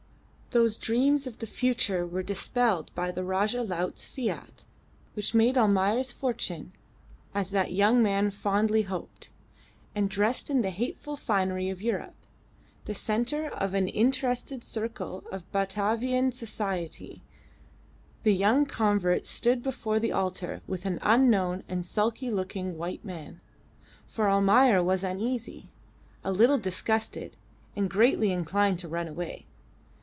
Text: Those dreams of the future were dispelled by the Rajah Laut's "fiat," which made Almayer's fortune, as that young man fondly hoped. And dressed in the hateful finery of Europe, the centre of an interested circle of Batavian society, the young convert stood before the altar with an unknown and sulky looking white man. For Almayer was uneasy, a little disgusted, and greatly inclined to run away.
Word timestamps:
Those 0.53 0.75
dreams 0.75 1.25
of 1.27 1.39
the 1.39 1.47
future 1.47 2.05
were 2.05 2.23
dispelled 2.23 2.93
by 2.93 3.09
the 3.11 3.23
Rajah 3.23 3.61
Laut's 3.63 4.03
"fiat," 4.05 4.65
which 5.13 5.33
made 5.33 5.57
Almayer's 5.57 6.11
fortune, 6.11 6.73
as 7.33 7.51
that 7.51 7.71
young 7.71 8.03
man 8.03 8.31
fondly 8.31 8.81
hoped. 8.81 9.29
And 9.95 10.09
dressed 10.09 10.49
in 10.49 10.61
the 10.61 10.69
hateful 10.71 11.15
finery 11.15 11.69
of 11.69 11.81
Europe, 11.81 12.17
the 12.83 12.93
centre 12.93 13.47
of 13.47 13.73
an 13.73 13.87
interested 13.87 14.61
circle 14.61 15.23
of 15.31 15.49
Batavian 15.53 16.33
society, 16.33 17.23
the 18.23 18.35
young 18.35 18.65
convert 18.65 19.25
stood 19.25 19.63
before 19.63 19.99
the 20.01 20.11
altar 20.11 20.61
with 20.67 20.85
an 20.85 20.99
unknown 21.01 21.63
and 21.69 21.85
sulky 21.85 22.29
looking 22.29 22.77
white 22.77 23.05
man. 23.05 23.39
For 24.05 24.29
Almayer 24.29 24.83
was 24.83 25.01
uneasy, 25.01 25.69
a 26.25 26.33
little 26.33 26.57
disgusted, 26.59 27.37
and 27.73 27.89
greatly 27.89 28.33
inclined 28.33 28.79
to 28.79 28.89
run 28.89 29.07
away. 29.07 29.45